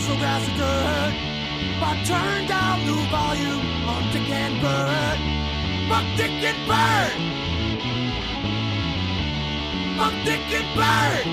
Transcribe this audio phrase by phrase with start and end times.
[0.00, 1.14] so grass and dirt.
[1.80, 5.18] But turn down the volume on Dick and Bird.
[5.88, 7.16] Buck, Dick and Bird.
[9.96, 11.26] Buck, Dick and Bird.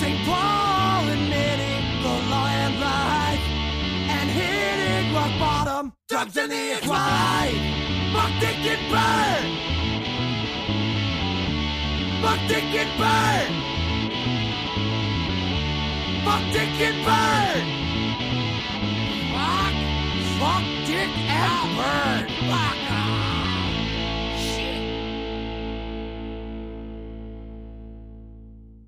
[0.00, 0.20] St.
[0.26, 3.44] Paul admitting the law and life.
[4.16, 5.92] And hitting rock bottom.
[6.08, 7.60] Drugs in the ex-wife.
[8.14, 9.44] Buck, Dick and Bird.
[12.22, 13.73] Buck, Dick and Bird.
[16.34, 17.64] Fuck Dick and Bird!
[19.30, 19.74] Fuck!
[20.40, 22.26] Fuck Dick and Bird!
[22.50, 22.76] Fuck!
[24.40, 24.82] Shit!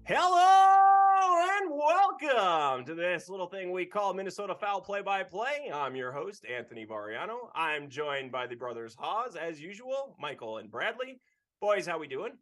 [0.02, 5.70] Hello and welcome to this little thing we call Minnesota Foul Play by Play.
[5.73, 7.51] I'm your host, Anthony Variano.
[7.54, 11.21] I'm joined by the brothers Hawes, as usual, Michael and Bradley.
[11.60, 12.32] Boys, how we doing?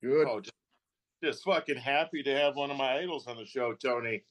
[0.00, 0.28] Good.
[0.28, 0.54] Oh, just,
[1.22, 4.24] just fucking happy to have one of my idols on the show, Tony.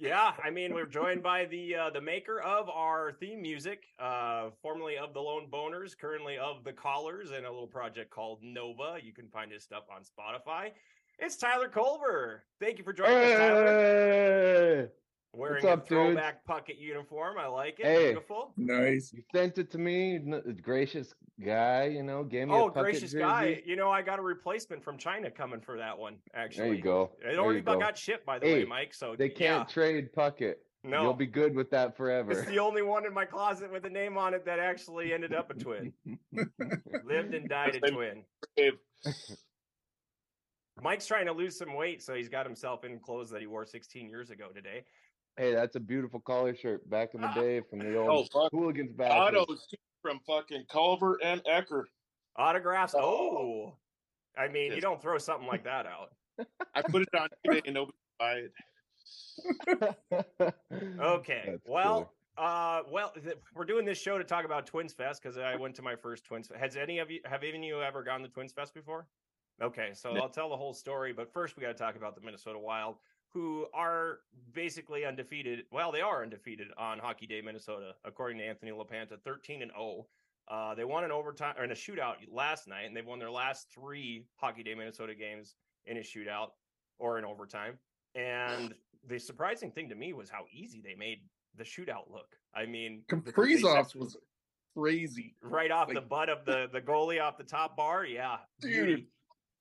[0.00, 4.50] Yeah, I mean we're joined by the uh, the maker of our theme music, uh,
[4.60, 8.96] formerly of the Lone Boners, currently of the Callers, and a little project called Nova.
[9.02, 10.70] You can find his stuff on Spotify.
[11.18, 12.42] It's Tyler Culver.
[12.60, 14.90] Thank you for joining us, Tyler.
[15.34, 15.88] Hey, Wearing up, a dudes?
[15.88, 17.38] throwback Puckett uniform.
[17.38, 17.86] I like it.
[17.86, 18.04] Hey.
[18.12, 18.52] Beautiful.
[18.56, 19.12] nice.
[19.12, 20.18] You sent it to me.
[20.62, 21.12] Gracious
[21.44, 23.18] guy, you know, gave me Oh, a Puckett gracious jersey.
[23.18, 23.62] guy.
[23.66, 26.66] You know, I got a replacement from China coming for that one, actually.
[26.68, 27.10] There you go.
[27.20, 27.78] It There already go.
[27.78, 28.94] got shipped, by the Hey, way, Mike.
[28.94, 29.72] So They can't yeah.
[29.72, 30.54] trade Puckett.
[30.84, 31.02] No.
[31.02, 32.32] You'll be good with that forever.
[32.32, 35.32] It's the only one in my closet with a name on it that actually ended
[35.34, 35.92] up a twin.
[37.04, 38.22] Lived and died a twin.
[40.82, 43.64] Mike's trying to lose some weight, so he's got himself in clothes that he wore
[43.64, 44.84] 16 years ago today.
[45.36, 47.34] Hey, that's a beautiful collar shirt back in the Ah.
[47.34, 48.50] day from the Oh, old fuck.
[48.52, 49.10] hooligans back.
[49.10, 49.66] autos
[50.02, 51.84] from fucking Culver and Ecker.
[52.36, 52.94] Autographs.
[52.96, 53.76] Oh.
[54.36, 56.10] I mean, you don't throw something like that out.
[56.74, 58.52] I put it on eBay and nobody buy it.
[61.00, 61.42] Okay.
[61.46, 65.38] That's well, uh, well, th- we're doing this show to talk about Twins Fest because
[65.38, 66.48] I went to my first Twins.
[66.48, 66.60] Fest.
[66.60, 69.06] Has any of you have even you ever gone to Twins Fest before?
[69.62, 70.22] Okay, so No.
[70.22, 72.96] I'll tell the whole story, but first we got to talk about the Minnesota Wild,
[73.34, 74.20] who are
[74.54, 75.64] basically undefeated.
[75.72, 80.06] Well, they are undefeated on Hockey Day, Minnesota, according to Anthony LaPanta, thirteen and zero.
[80.48, 83.30] Uh, they won an overtime or in a shootout last night, and they've won their
[83.30, 85.54] last three Hockey Day Minnesota games
[85.86, 86.48] in a shootout
[86.98, 87.78] or in overtime.
[88.14, 88.74] And
[89.08, 91.20] the surprising thing to me was how easy they made
[91.56, 92.36] the shootout look.
[92.54, 94.16] I mean, Kaprizov was
[94.76, 95.34] crazy.
[95.42, 98.04] right off the butt of the the goalie off the top bar.
[98.04, 99.06] Yeah, Dude.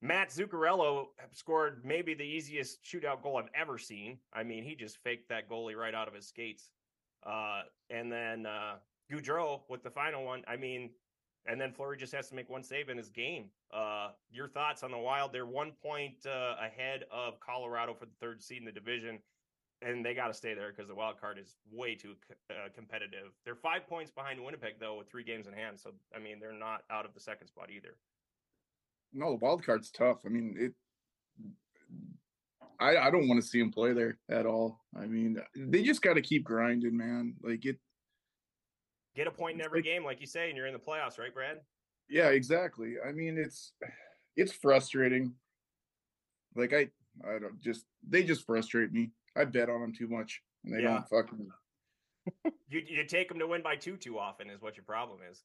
[0.03, 4.17] Matt Zuccarello scored maybe the easiest shootout goal I've ever seen.
[4.33, 6.71] I mean, he just faked that goalie right out of his skates.
[7.25, 8.73] Uh, and then uh,
[9.09, 10.43] Gaudreau with the final one.
[10.45, 10.89] I mean,
[11.45, 13.45] and then Fleury just has to make one save in his game.
[13.73, 15.31] Uh, your thoughts on the Wild?
[15.31, 19.19] They're one point uh, ahead of Colorado for the third seed in the division,
[19.81, 22.15] and they got to stay there because the wild card is way too
[22.49, 23.31] uh, competitive.
[23.45, 25.79] They're five points behind Winnipeg though, with three games in hand.
[25.79, 27.95] So I mean, they're not out of the second spot either.
[29.13, 30.21] No, the wild card's tough.
[30.25, 30.73] I mean, it.
[32.79, 34.79] I I don't want to see him play there at all.
[34.97, 37.35] I mean, they just got to keep grinding, man.
[37.41, 37.77] Like it.
[39.15, 41.19] Get a point in every like- game, like you say, and you're in the playoffs,
[41.19, 41.59] right, Brad?
[42.09, 42.95] Yeah, exactly.
[43.07, 43.73] I mean, it's
[44.35, 45.33] it's frustrating.
[46.55, 46.89] Like I
[47.27, 49.11] I don't just they just frustrate me.
[49.35, 51.03] I bet on them too much, and they Yeah.
[51.09, 51.49] don't fucking.
[52.69, 55.43] You you take them to win by two too often is what your problem is.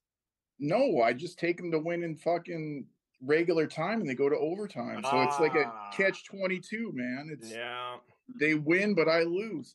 [0.61, 2.87] No, I just take them to win in fucking
[3.23, 5.03] regular time, and they go to overtime.
[5.05, 5.91] So it's like a Ah.
[5.93, 7.29] catch twenty two, man.
[7.33, 7.99] It's Yeah.
[8.41, 9.75] they win, but I lose.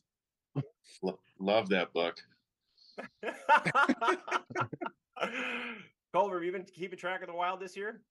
[1.40, 2.16] Love that book.
[6.12, 8.02] Culver, have you been keeping track of the Wild this year?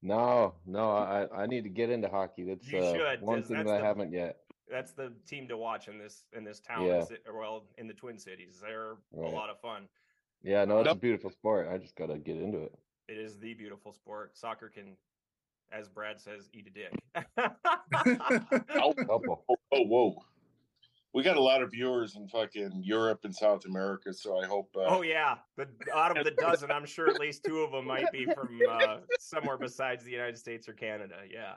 [0.00, 2.44] no, no, I I need to get into hockey.
[2.44, 4.38] That's You uh, should, one 'cause thing that's that I haven't yet.
[4.70, 6.86] That's the team to watch in this in this town.
[6.86, 6.98] Yeah.
[7.00, 9.88] and ci- or Well, in the Twin Cities, they're a lot of fun.
[10.42, 11.68] Yeah, no, it's a beautiful sport.
[11.68, 12.74] I just gotta get into it.
[13.08, 14.36] It is the beautiful sport.
[14.36, 14.96] Soccer can,
[15.72, 16.92] as Brad says, eat a dick.
[18.74, 20.16] Oh, oh, oh, whoa.
[21.14, 24.70] We got a lot of viewers in fucking Europe and South America, so I hope.
[24.74, 27.86] Uh, Oh yeah, the out of the dozen, I'm sure at least two of them
[27.86, 31.16] might be from uh, somewhere besides the United States or Canada.
[31.30, 31.54] Yeah.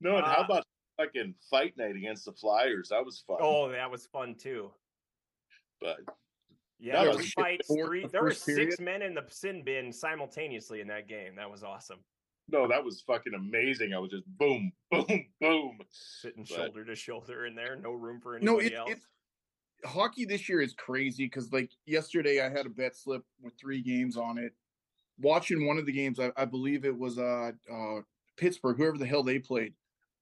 [0.00, 0.64] No, and uh, how about
[0.96, 2.88] fucking fight night against the Flyers?
[2.88, 3.38] That was fun.
[3.40, 4.72] Oh, that was fun too.
[5.80, 5.98] But
[6.82, 7.68] Yeah, That there was fights.
[7.68, 8.80] Three, the there were six period.
[8.80, 11.36] men in the sin bin simultaneously in that game.
[11.36, 12.00] That was awesome.
[12.48, 13.94] no, that was fucking amazing.
[13.94, 15.78] I was just boom, boom, boom.
[15.90, 18.90] Sitting But- shoulder to shoulder in there, no room for No, anybody it, else.
[18.90, 19.06] it's
[19.84, 23.80] hockey this year is crazy because like yesterday I had a bet slip with three
[23.80, 24.52] games on it.
[25.20, 28.00] Watching one of the games, I, I believe it was uh uh
[28.36, 29.74] Pittsburgh, whoever the hell they played,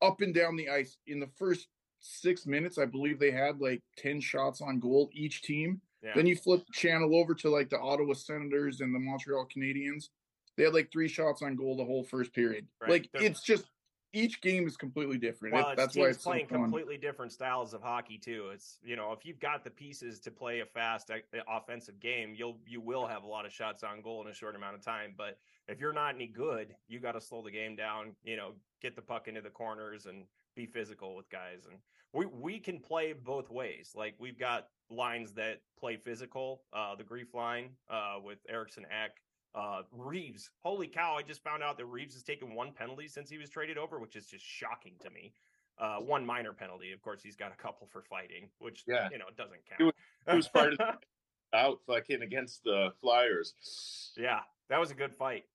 [0.02, 1.68] up and down the ice in the first
[2.00, 5.80] six minutes, I believe they had like 10 shots on goal each team.
[6.02, 6.12] Yeah.
[6.14, 10.08] Then you flip the channel over to like the Ottawa Senators and the Montreal Canadiens.
[10.56, 12.66] They had like three shots on goal the whole first period.
[12.80, 12.90] Right.
[12.90, 13.66] Like They're- it's just
[14.12, 15.54] each game is completely different.
[15.54, 16.62] well, It- that's why it's playing fun.
[16.62, 18.48] completely different styles of hockey too.
[18.52, 22.34] It's you know if you've got the pieces to play a fast uh, offensive game,
[22.34, 24.82] you'll you will have a lot of shots on goal in a short amount of
[24.82, 25.14] time.
[25.16, 25.38] But
[25.68, 28.16] if you're not any good, you got to slow the game down.
[28.24, 30.24] You know, get the puck into the corners and
[30.56, 31.66] be physical with guys.
[31.70, 31.78] And
[32.12, 33.92] we we can play both ways.
[33.94, 36.62] Like we've got lines that play physical.
[36.72, 39.12] Uh, the grief line uh, with Eriksson Ek.
[39.52, 41.16] Uh, Reaves, holy cow!
[41.16, 43.98] I just found out that Reaves has taken one penalty since he was traded over,
[43.98, 45.32] which is just shocking to me.
[45.76, 46.92] Uh, one minor penalty.
[46.92, 49.08] Of course, he's got a couple for fighting, which Yeah.
[49.10, 49.94] you know it doesn't He count.
[50.28, 50.78] he was part of-
[51.52, 54.12] Out fucking against the Flyers.
[54.16, 55.46] yeah, that was a good fight.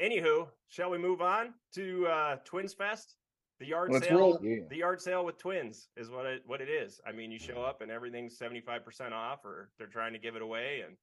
[0.00, 3.14] Anywho, shall we move on to uh, Twins Fest?
[3.62, 4.18] The yard Let's sale.
[4.18, 4.38] roll.
[4.40, 7.00] The yard sale with twins is what it what it is.
[7.06, 10.18] I mean, you show up and everything's seventy five percent off, or they're trying to
[10.18, 10.96] give it away, and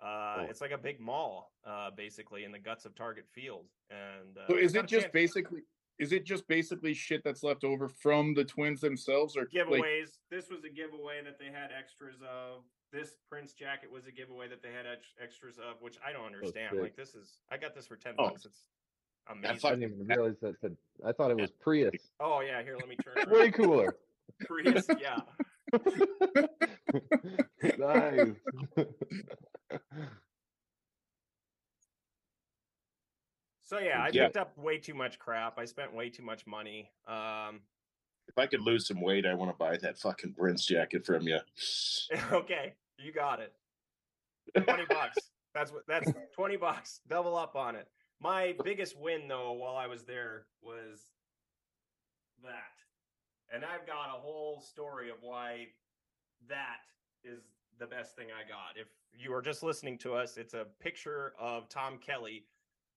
[0.00, 0.46] uh, Cool.
[0.48, 3.64] it's like a big mall, uh, basically in the guts of Target Field.
[3.90, 5.62] And uh, So is it just chance- basically
[5.98, 10.10] is it just basically shit that's left over from the twins themselves or like giveaways.
[10.30, 12.62] this was a giveaway that they had extras of.
[12.92, 14.86] This Prince jacket was a giveaway that they had
[15.20, 16.78] extras of, which I don't understand.
[16.80, 18.28] like this is, I got this for ten Oh.
[18.28, 18.44] bucks.
[18.44, 18.68] It's
[19.30, 19.60] amazing.
[19.64, 20.76] I didn't even realize that said.
[21.06, 21.94] I thought it was Prius.
[22.20, 23.14] oh yeah, here let me turn.
[23.16, 23.96] it Way cooler.
[24.46, 25.20] Prius, yeah.
[27.78, 28.34] nice.
[33.64, 34.24] So yeah, I Yeah.
[34.26, 35.58] picked up way too much crap.
[35.58, 36.90] I spent way too much money.
[37.06, 37.60] Um,
[38.28, 41.22] If I could lose some weight, I want to buy that fucking Prince jacket from
[41.22, 41.38] you.
[42.32, 43.54] okay, you got it.
[44.64, 45.18] Twenty bucks.
[45.54, 45.86] That's what.
[45.86, 47.00] That's twenty bucks.
[47.08, 47.88] Double up on it.
[48.20, 51.12] My biggest win though, while I was there, was
[52.42, 55.68] that, and I've got a whole story of why
[56.48, 56.80] that
[57.24, 57.40] is
[57.78, 58.80] the best thing I got.
[58.80, 62.44] If you are just listening to us, it's a picture of Tom Kelly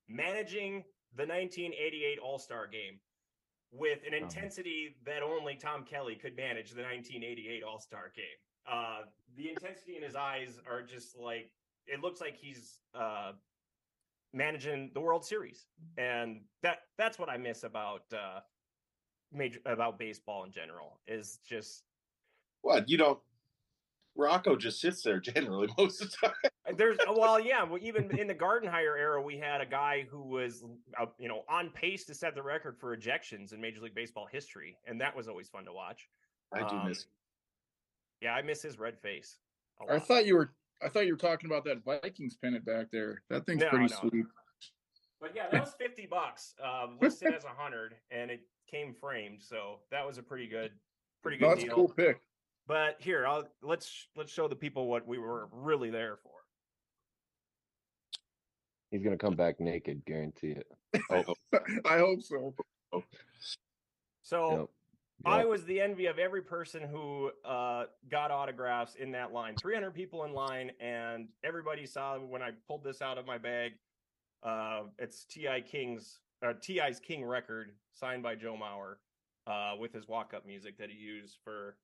[0.08, 0.84] managing
[1.16, 3.00] the 1988 All Star Game
[3.72, 8.26] with an intensity that only Tom Kelly could manage the 1988 All Star Game.
[8.70, 9.02] Uh,
[9.38, 11.52] the intensity in his eyes are just like
[11.88, 13.32] it looks like he's uh,
[14.34, 15.66] managing the World Series,
[15.98, 18.40] and that that's what I miss about uh,
[19.32, 21.84] major about baseball in general is just
[22.62, 23.20] What you don't?
[24.16, 26.76] Rocco just sits there generally most of the time.
[26.78, 27.64] There's well, yeah.
[27.64, 30.64] Well, even in the Gardenhire era, we had a guy who was,
[31.00, 34.28] uh, you know, on pace to set the record for ejections in Major League Baseball
[34.30, 36.10] history, and that was always fun to watch.
[36.54, 37.06] I do Um, miss.
[38.22, 39.38] Yeah, I miss his red face.
[39.90, 43.22] I thought you were I thought you were talking about that Vikings pennant back there.
[43.30, 44.10] That thing's No, pretty no.
[44.10, 44.26] sweet.
[45.20, 49.42] but yeah, that was fifty bucks, um, listed as a hundred, and it came framed,
[49.42, 50.72] so that was a pretty good,
[51.22, 51.76] pretty good No, that's a deal.
[51.76, 52.20] cool pick.
[52.68, 56.32] But here, I'll let's let's show the people what we were really there for.
[58.92, 60.68] He's gonna come back naked, guarantee it.
[61.10, 61.38] I hope.
[61.86, 62.54] I hope so.
[64.24, 64.70] So.
[65.26, 65.34] Yep.
[65.34, 69.56] I was the envy of every person who uh, got autographs in that line.
[69.56, 73.74] 300 people in line, and everybody saw when I pulled this out of my bag.
[74.42, 78.96] Uh, it's Ti King's uh, Ti's King record signed by Joe Mauer
[79.46, 81.76] uh, with his walk up music that he used for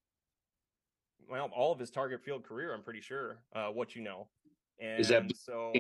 [1.30, 2.74] well all of his Target Field career.
[2.74, 3.38] I'm pretty sure.
[3.56, 4.28] Uh, what you know,
[4.80, 5.72] and Is that- so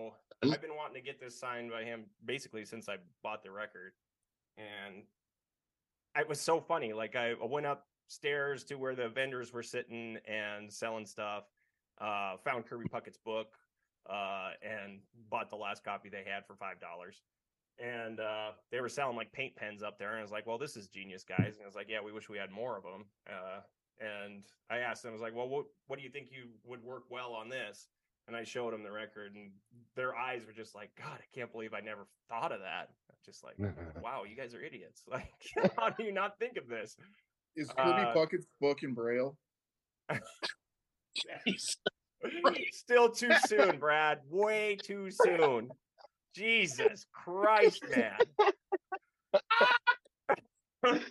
[0.44, 3.94] I've been wanting to get this signed by him basically since I bought the record,
[4.58, 5.02] and
[6.20, 6.94] it was so funny.
[6.94, 11.46] Like I went upstairs to where the vendors were sitting and selling stuff.
[12.00, 13.56] Uh, found Kirby Puckett's book
[14.10, 17.22] uh, and bought the last copy they had for five dollars.
[17.80, 20.58] And uh, they were selling like paint pens up there, and I was like, "Well,
[20.58, 22.84] this is genius, guys." And I was like, "Yeah, we wish we had more of
[22.84, 23.62] them." Uh,
[24.00, 26.84] and I asked them, "I was like, well, what what do you think you would
[26.84, 27.88] work well on this?"
[28.28, 29.52] And I showed them the record, and
[29.96, 32.90] their eyes were just like, "God, I can't believe I never thought of that."
[33.26, 33.56] Just like,
[34.02, 35.04] wow, you guys are idiots.
[35.12, 35.32] Like,
[35.78, 36.96] how do you not think of this?
[37.56, 39.36] Is Kirby Uh, Puckett's book in Braille?
[42.72, 44.20] Still too soon, Brad.
[44.30, 45.70] Way too soon.
[46.36, 48.18] Jesus Christ, man.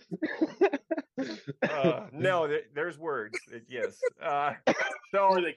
[1.69, 3.37] Uh, no, there, there's words.
[3.67, 3.99] Yes.
[4.21, 4.53] Uh,
[5.11, 5.53] so Or they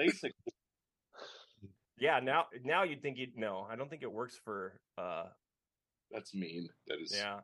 [0.00, 0.30] LASIK.
[1.98, 3.66] yeah, now now you'd think you'd no.
[3.68, 4.78] I don't think it works for.
[4.96, 5.24] uh
[6.14, 6.68] That's mean.
[6.86, 7.12] That is.
[7.12, 7.40] Yeah,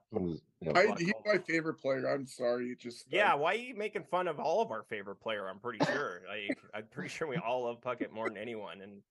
[0.75, 2.07] I, fuck he's my favorite player.
[2.07, 2.67] I'm sorry.
[2.67, 3.35] It just yeah.
[3.35, 5.49] Why are you making fun of all of our favorite player?
[5.49, 6.23] I'm pretty sure.
[6.29, 9.03] Like, I'm pretty sure we all love Puckett more than anyone, and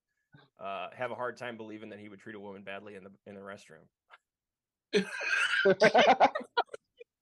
[0.64, 3.12] uh, have a hard time believing that he would treat a woman badly in the
[3.28, 3.84] in the restroom.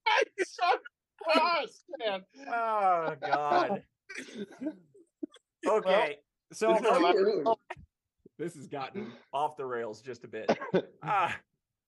[0.08, 0.74] I saw
[1.98, 2.22] man.
[2.48, 3.82] Oh God.
[5.67, 6.17] Okay,
[6.53, 7.56] so It's too
[8.38, 10.56] this has gotten off the rails just a bit.
[11.01, 11.36] Ah,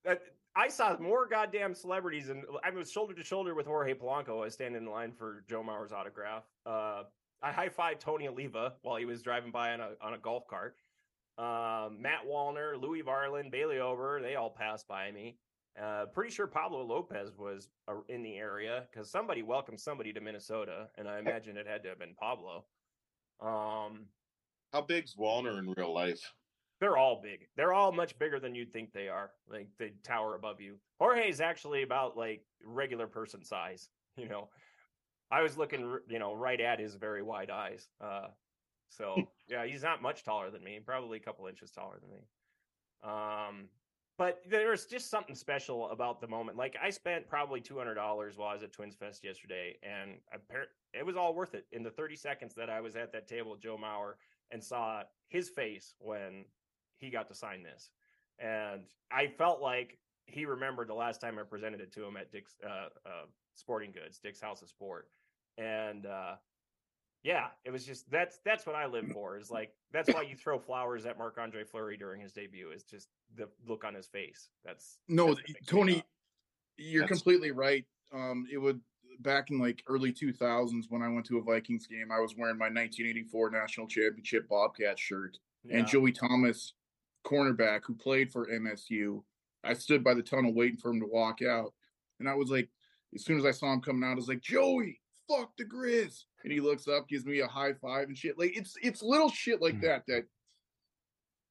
[0.04, 0.22] that
[0.56, 4.40] I saw more goddamn celebrities, and I was shoulder to shoulder with Jorge Polanco.
[4.40, 6.44] I was standing in line for Joe Mauer's autograph.
[6.66, 7.04] Uh,
[7.42, 10.46] I high fived Tony Oliva while he was driving by on a on a golf
[10.48, 10.76] cart.
[11.38, 15.38] Um, Matt Wallner, Louie Varland, Bailey Ober, they all passed by me.
[15.80, 20.20] Uh, pretty sure Pablo Lopez was uh, in the area because somebody welcomed somebody to
[20.20, 22.64] Minnesota, and I imagine it had to have been Pablo.
[23.40, 24.06] Um,
[24.72, 26.20] How big's Wallner in real life?
[26.80, 27.46] They're all big.
[27.56, 29.30] They're all much bigger than you'd think they are.
[29.50, 30.76] Like they tower above you.
[30.98, 33.88] Jorge's actually about like regular person size.
[34.16, 34.48] You know,
[35.30, 37.88] I was looking, you know, right at his very wide eyes.
[38.00, 38.26] Uh,
[38.90, 39.14] so
[39.48, 40.78] yeah, he's not much taller than me.
[40.84, 42.26] Probably a couple inches taller than me.
[43.02, 43.68] Um,
[44.18, 46.58] but there's just something special about the moment.
[46.58, 50.16] Like I spent probably two hundred dollars while I was at Twins Fest yesterday, and
[50.92, 51.66] it was all worth it.
[51.72, 54.14] In the thirty seconds that I was at that table with Joe Mauer
[54.50, 56.44] and saw his face when
[57.00, 57.90] he got to sign this,
[58.38, 62.30] and I felt like he remembered the last time I presented it to him at
[62.30, 65.08] Dick's uh, uh, Sporting Goods, Dick's House of Sport,
[65.58, 66.34] and uh,
[67.22, 69.36] yeah, it was just that's that's what I live for.
[69.36, 72.70] Is like that's why you throw flowers at Marc Andre Fleury during his debut.
[72.70, 74.48] Is just the look on his face.
[74.64, 76.04] That's No, that's what makes me Tony,
[76.76, 77.84] you're That's- completely right.
[78.12, 78.80] Um, it would
[79.20, 82.10] back in like early 2000s when I went to a Vikings game.
[82.10, 85.38] I was wearing my 1984 national championship Bobcat shirt,
[85.70, 86.72] and Joey Thomas,
[87.24, 89.22] cornerback who played for MSU.
[89.64, 91.74] I stood by the tunnel waiting for him to walk out,
[92.18, 92.68] and I was like,
[93.14, 96.24] as soon as I saw him coming out, I was like, Joey, fuck the Grizz,
[96.44, 98.38] and he looks up, gives me a high five and shit.
[98.38, 99.82] Like it's it's little shit like Mm.
[99.82, 100.24] that that.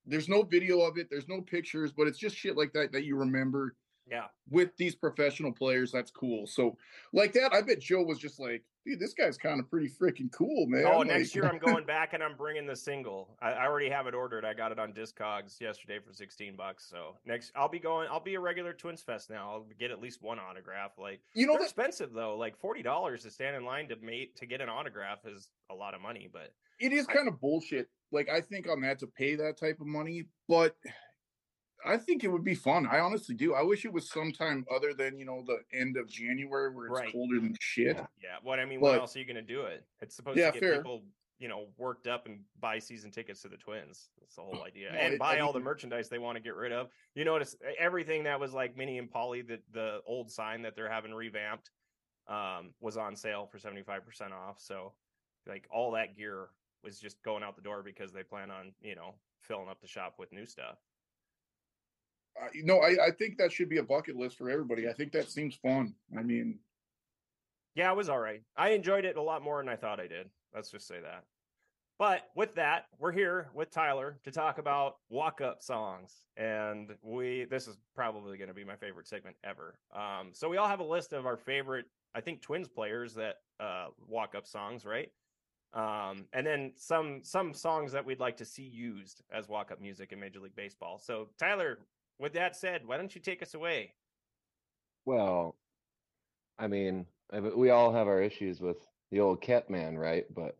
[0.05, 1.07] There's no video of it.
[1.11, 3.75] There's no pictures, but it's just shit like that that you remember
[4.09, 4.25] yeah.
[4.49, 5.91] with these professional players.
[5.91, 6.47] That's cool.
[6.47, 6.77] So,
[7.13, 10.31] like that, I bet Joe was just like, dude, this guy's kind of pretty freaking
[10.31, 10.85] cool, man.
[10.87, 13.37] Oh, Like- next year I'm going back and I'm bringing the single.
[13.41, 14.45] I, I already have it ordered.
[14.45, 16.87] I got it on Discogs yesterday for 16 bucks.
[16.89, 18.07] So next, I'll be going.
[18.11, 19.51] I'll be a regular Twins Fest now.
[19.51, 20.91] I'll get at least one autograph.
[20.97, 22.35] Like you know that expensive though.
[22.37, 25.75] Like forty dollars to stand in line to mate to get an autograph is a
[25.75, 26.29] lot of money.
[26.31, 27.89] But it is I- kind of bullshit.
[28.11, 30.75] Like I think on that to pay that type of money, but
[31.85, 32.85] I think it would be fun.
[32.85, 33.53] I honestly do.
[33.53, 36.99] I wish it was sometime other than you know the end of January where it's
[36.99, 37.11] Right.
[37.11, 37.95] colder than shit.
[37.95, 38.05] Yeah.
[38.21, 39.85] yeah, what I mean, what else are you going to do it?
[40.01, 40.75] It's supposed Yeah, to get fair.
[40.77, 41.05] people,
[41.39, 44.09] you know, worked up and buy season tickets to the Twins.
[44.19, 46.55] That's the whole idea, and it- buy I all the merchandise they want to get
[46.55, 46.89] rid of.
[47.15, 50.89] You notice everything that was like Minnie and Polly, the the old sign that they're
[50.91, 51.71] having revamped,
[52.27, 54.59] um, was on sale for seventy five percent off.
[54.59, 54.93] So,
[55.47, 56.49] like all that gear
[56.83, 59.87] was just going out the door because they plan on, you know, filling up the
[59.87, 60.77] shop with new stuff.
[62.63, 64.87] No, I, I think that should be a bucket list for everybody.
[64.87, 65.93] I think that seems fun.
[66.17, 66.59] I mean,
[67.75, 68.41] Yeah, it was all right.
[68.57, 70.29] I enjoyed it a lot more than I thought I did.
[70.53, 71.23] Let's just say that.
[71.97, 76.13] But with that, we're here with Tyler to talk about walk up songs.
[76.37, 79.77] And we this is probably going to be my favorite segment ever.
[79.93, 83.35] Um, so we all have a list of our favorite, I think, twins players that
[83.59, 85.11] uh, walk up songs, right?
[85.73, 89.81] Um, and then some some songs that we'd like to see used as walk up
[89.81, 90.99] music in Major League Baseball.
[90.99, 91.79] So Tyler,
[92.19, 93.93] with that said, why don't you take us away?
[95.05, 95.55] Well,
[96.59, 97.05] I mean,
[97.55, 98.77] we all have our issues with
[99.11, 100.25] the old Catman, right?
[100.33, 100.57] But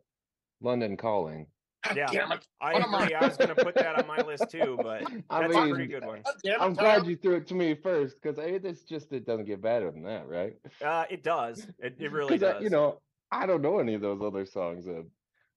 [0.61, 1.47] London Calling.
[1.85, 2.27] God Yeah.
[2.61, 3.13] i'm agree.
[3.15, 5.87] I was going to put that on my list too, but I that's a pretty
[5.87, 6.23] good one.
[6.43, 9.61] It, I'm glad you threw it to me first because it's just it doesn't get
[9.61, 10.55] better than that, right?
[10.83, 11.67] Uh, it does.
[11.79, 12.63] It, it really 'Cause I- does.
[12.63, 13.01] you know,
[13.31, 14.87] I don't know any of those other songs.
[14.87, 15.03] Uh,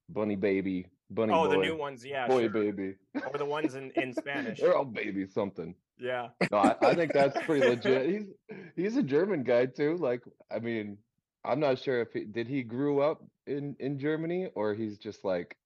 [0.09, 2.51] Bunny Baby, Bunny oh, Boy, the new ones, yeah, Boy sure.
[2.51, 2.95] Baby.
[3.33, 4.61] or the ones in in Spanish.
[4.61, 5.75] They're all baby something.
[5.99, 8.09] Yeah, No, I, I think that's pretty legit.
[8.11, 8.27] He's
[8.75, 9.97] he's a German guy too.
[9.99, 10.99] Like, I mean,
[11.45, 15.25] I'm not sure if he did he grew up in in Germany or he's just
[15.25, 15.57] like,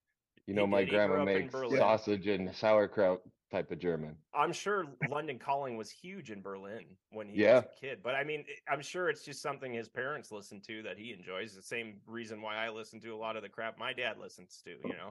[0.47, 0.91] you He know, my did.
[0.91, 4.17] Grandma makes sausage and sauerkraut type of German.
[4.35, 7.57] I'm sure London Calling was huge in Berlin when he Yeah.
[7.57, 7.99] was a kid.
[8.03, 11.55] But I mean, I'm sure it's just something his parents listen to that he enjoys.
[11.55, 14.61] The same reason why I listen to a lot of the crap my dad listens
[14.65, 14.71] to.
[14.71, 15.11] You oh, know.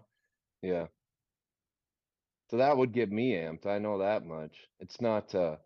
[0.61, 0.87] Yeah.
[2.49, 3.65] So that would get me amped.
[3.67, 4.69] I know that much.
[4.79, 5.57] It's not uh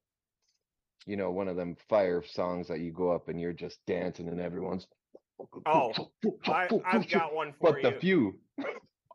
[1.06, 4.28] you know, one of them fire songs that you go up and you're just dancing
[4.28, 4.88] and everyone's
[5.66, 5.94] Oh,
[6.46, 7.94] I, I've got one for but you.
[7.94, 8.40] the few.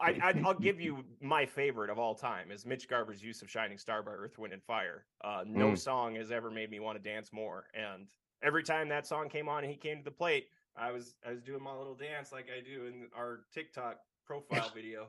[0.01, 3.51] I, I, I'll give you my favorite of all time is Mitch Garver's use of
[3.51, 5.07] "Shining Star" by Earth, Wind, and Fire.
[5.23, 5.79] Uh, no Mm.
[5.79, 7.69] song has ever made me want to dance more.
[7.75, 8.09] And
[8.43, 11.31] every time that song came on and he came to the plate, I was I
[11.31, 15.09] was doing my little dance like I do in our TikTok profile video.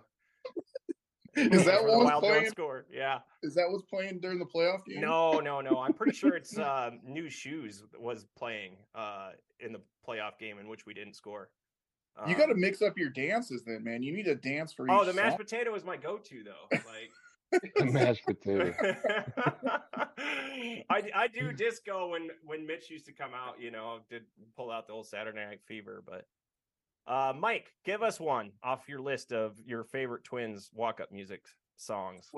[1.37, 2.49] Is that what was playing?
[2.49, 2.85] score?
[2.89, 3.19] Yeah.
[3.43, 5.01] Is that what's playing during the playoff game?
[5.01, 5.79] No, no, no.
[5.79, 10.69] I'm pretty sure it's uh, New Shoes was playing uh, in the playoff game in
[10.69, 11.49] which we didn't score.
[12.25, 14.01] You Um, got to mix up your dances, then, man.
[14.01, 14.93] You need a dance for each.
[14.93, 15.37] Oh, the mashed song.
[15.39, 16.77] potato is my go-to though.
[17.51, 18.73] Like The mashed potato.
[20.89, 24.23] I I do disco when when Mitch used to come out, you know, did
[24.55, 26.25] pull out the old Saturday Night Fever, but
[27.07, 31.41] uh Mike, give us one off your list of your favorite twins walk-up music
[31.77, 32.29] songs.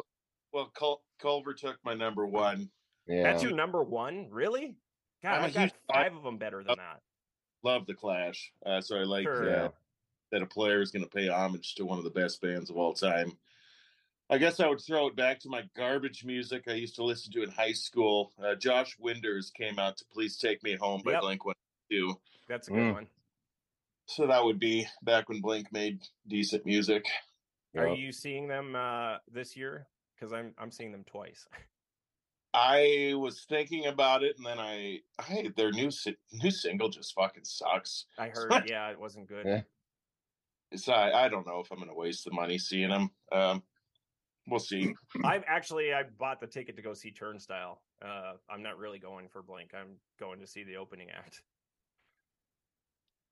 [0.54, 2.70] Well, Cul- Culver took my number one.
[3.08, 3.24] Yeah.
[3.24, 4.76] That's your number one, really?
[5.24, 5.80] God, I'm a I've got huge fan
[6.12, 7.02] five of them better than that.
[7.64, 8.52] Love the Clash.
[8.66, 9.66] Uh, so I like Sure.
[9.66, 9.70] uh,
[10.32, 12.78] that a player is going to pay homage to one of the best bands of
[12.78, 13.38] all time.
[14.30, 17.32] I guess I would throw it back to my garbage music I used to listen
[17.32, 18.34] to in high school.
[18.44, 21.22] Uh, Josh Winders came out to "Please Take Me Home" by Yep.
[21.22, 21.56] Blink One
[21.90, 22.20] Two.
[22.50, 22.94] That's a good Mm.
[22.94, 23.08] one.
[24.08, 27.06] So that would be back when Blink made decent music.
[27.78, 29.88] Are you seeing them uh this year?
[30.16, 31.46] Because I'm I'm seeing them twice.
[32.54, 35.92] I was thinking about it, and then I, I their new
[36.32, 38.06] new single just fucking sucks.
[38.18, 39.46] I heard, yeah, it wasn't good.
[39.46, 39.62] Yeah.
[40.76, 43.12] So I, I don't know if I'm going to waste the money seeing them.
[43.32, 43.64] Um,
[44.48, 44.96] we'll see.
[45.24, 47.82] I've actually I bought the ticket to go see Turnstile.
[48.04, 49.72] Uh, I'm not really going for Blink.
[49.74, 51.42] I'm going to see the opening act.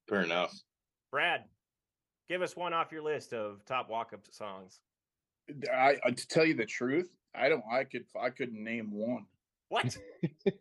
[0.08, 0.54] Fair enough.
[1.12, 1.42] Brad,
[2.30, 4.80] give us one off your list of top walk-up songs.
[5.72, 7.64] I, I to tell you the truth, I don't.
[7.72, 8.06] I could.
[8.20, 9.26] I couldn't name one.
[9.70, 9.96] What?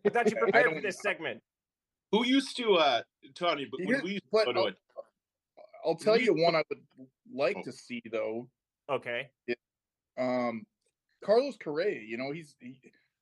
[0.05, 1.41] I thought you prepared for this segment.
[2.11, 3.01] Who used to, uh,
[3.33, 3.65] Tony?
[3.69, 4.75] But when we used to but go to I'll- it,
[5.85, 7.63] I'll tell you one I would like Oh.
[7.63, 8.47] to see though.
[8.89, 9.29] Okay.
[10.17, 10.65] Um,
[11.23, 11.99] Carlos Correa.
[12.01, 12.79] You know, he's he,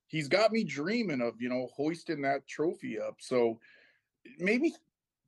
[0.08, 3.16] he's got me dreaming of you know hoisting that trophy up.
[3.20, 3.60] So
[4.38, 4.74] maybe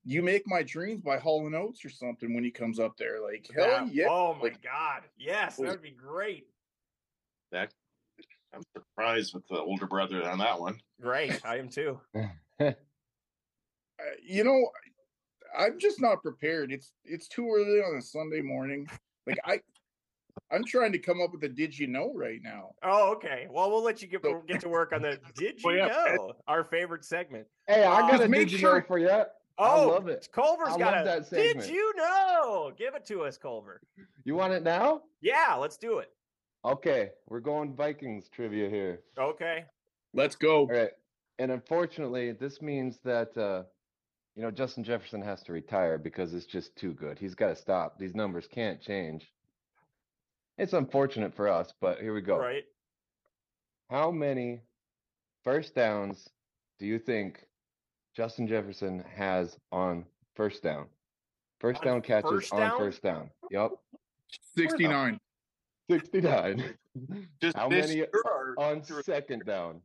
[0.06, 3.20] you make my dreams by Hall and Oates or something when he comes up there.
[3.22, 4.08] Like hell That- yeah.
[4.10, 5.02] Oh my like- god.
[5.18, 6.46] Yes, that would be great.
[7.52, 7.72] that
[8.54, 10.80] I'm surprised with the older brother on that one.
[11.02, 11.42] Great.
[11.46, 12.00] I am too.
[12.60, 12.72] uh,
[14.24, 14.70] you know,
[15.58, 16.72] I'm just not prepared.
[16.72, 18.88] It's it's too early on a Sunday morning.
[19.28, 19.60] Like I,
[20.52, 22.72] I'm trying to come up with a did you know right now.
[22.84, 23.48] Oh, okay.
[23.50, 26.16] Well, we'll let you get So- get to work on the Did you Well, yeah,
[26.16, 26.34] know?
[26.48, 27.48] Our favorite segment.
[27.68, 29.24] Hey, I Uh, got a make did you sure- know for you.
[29.58, 30.28] I Oh, love it.
[30.34, 32.72] Culver's I got love a that Did you know?
[32.78, 33.82] Give it to us, Culver.
[34.26, 35.04] You want it now?
[35.22, 36.12] Yeah, let's do it.
[36.66, 39.02] Okay, we're going Vikings trivia here.
[39.18, 39.66] Okay.
[40.14, 40.62] Let's go.
[40.62, 40.90] All right.
[41.40, 43.64] And unfortunately, this means that uh,
[44.36, 47.18] you know, Justin Jefferson has to retire because it's just too good.
[47.18, 47.98] He's got to stop.
[47.98, 49.32] These numbers can't change.
[50.58, 52.38] It's unfortunate for us, but here we go.
[52.38, 52.64] Right.
[53.90, 54.62] How many
[55.44, 56.30] first downs
[56.80, 57.46] do you think
[58.16, 60.86] Justin Jefferson has on first down?
[61.60, 63.30] First On down catches first on first down.
[63.52, 63.72] Yep.
[64.58, 65.20] 69.
[65.90, 66.64] 69.
[67.42, 68.10] Just How this many year
[68.58, 69.82] on second down?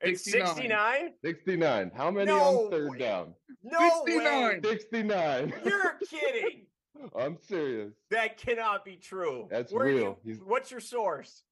[0.00, 0.54] It's 69.
[0.56, 1.12] 69?
[1.24, 1.90] 69.
[1.94, 2.98] How many No on third way.
[2.98, 3.34] down?
[3.62, 4.60] No 69.
[4.62, 4.70] way.
[4.70, 5.52] 69.
[5.64, 6.66] You're kidding.
[7.16, 7.92] I'm serious.
[8.10, 9.46] That cannot be true.
[9.50, 10.36] That's Where are you- real.
[10.44, 11.44] What's your source?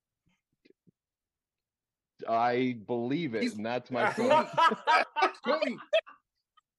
[2.29, 4.47] I believe it, He's- and that's my Tony.
[5.47, 5.77] Tony,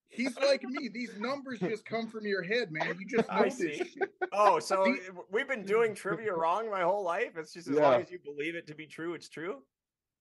[0.09, 0.89] he's like me.
[0.89, 2.97] These numbers just come from your head, man.
[2.99, 3.75] You just know I see.
[3.77, 3.87] shit.
[4.33, 4.99] oh, so See-
[5.31, 7.37] we've been doing trivia wrong my whole life.
[7.37, 7.89] It's just as Yeah.
[7.89, 9.63] long as you believe it to be true, it's true.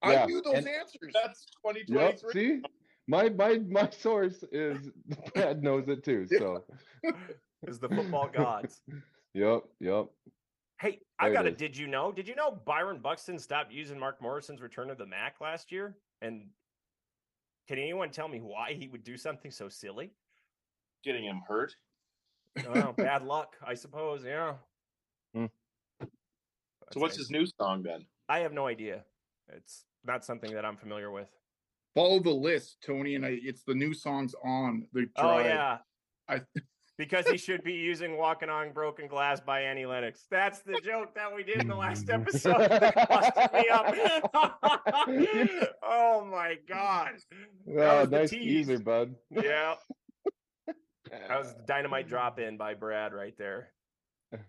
[0.03, 1.13] I knew those and- answers.
[1.13, 1.75] That's Yep.
[1.87, 2.33] 2023.
[2.33, 2.63] See,
[3.09, 4.91] my my my source is
[5.35, 6.27] Brad knows it too.
[6.27, 6.65] So,
[7.67, 8.81] Is the football gods.
[9.35, 10.07] yep, yep.
[10.81, 12.13] Hey, I There it got a did you know?
[12.13, 15.97] Did you know Byron Buxton stopped using Mark Morrison's return of the Mack last year?
[16.23, 16.47] And
[17.67, 20.13] can anyone tell me why he would do something so silly?
[21.05, 21.75] Getting him hurt.
[22.67, 24.25] Oh, bad luck, I suppose.
[24.25, 24.55] Yeah.
[25.35, 25.47] Hmm.
[26.93, 27.27] So what's nice.
[27.27, 28.07] his new song then?
[28.29, 29.05] I have no idea.
[29.49, 31.29] It's not something that I'm familiar with.
[31.95, 35.17] Follow the list, Tony, and I, it's the new songs on the drive.
[35.17, 35.79] Oh yeah.
[36.29, 36.43] I-
[36.99, 40.27] because he should be using "Walking on Broken Glass" by Annie Lennox.
[40.31, 42.59] That's the joke that we did in the last episode.
[42.59, 43.95] that busted me up.
[45.83, 47.13] oh my god!
[47.69, 48.67] Oh, was nice tease.
[48.67, 49.15] teaser, bud.
[49.31, 49.75] Yeah,
[51.11, 53.69] that was the dynamite drop in by Brad right there.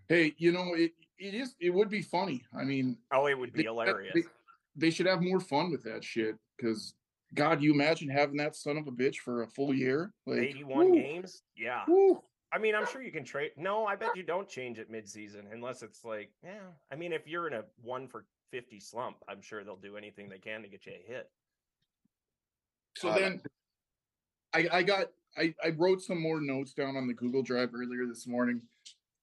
[0.08, 0.92] Hey, you know it.
[1.18, 1.56] It is.
[1.60, 2.44] It would be funny.
[2.58, 4.14] I mean, Oh, it would be they- hilarious.
[4.14, 4.24] They,
[4.76, 6.36] they should have more fun with that shit.
[6.58, 6.94] Because
[7.34, 10.14] God, you imagine having that son of a bitch for a full year?
[10.26, 11.42] Like 81 woo, games.
[11.58, 11.84] Yeah.
[11.88, 12.22] woo.
[12.52, 13.52] I mean, I'm sure you can trade.
[13.58, 16.72] No, I bet you don't change it mid-season unless it's like, yeah.
[16.92, 20.30] I mean, if you're in a one for 50 slump, I'm sure they'll do anything
[20.30, 21.30] they can to get you a hit.
[22.98, 23.42] So Uh, then,
[24.54, 28.08] I I got I I wrote some more notes down on the Google Drive earlier
[28.08, 28.62] this morning.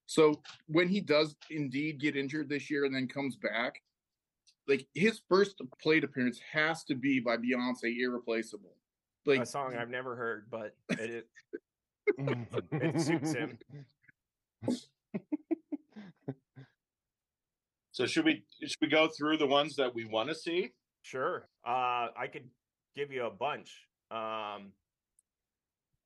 [0.06, 3.82] So when he does indeed get injured this year and then comes back,
[4.68, 8.76] like his first plate appearance has to be by Beyonce, "Irreplaceable."
[9.26, 11.24] Like a song I've never heard, but it is.
[12.18, 13.58] It suits him.
[17.92, 20.72] So should we should we go through the ones that we want to see?
[21.00, 21.48] Sure.
[21.66, 22.44] Uh, I could
[22.94, 23.72] give you a bunch.
[24.10, 24.72] Um,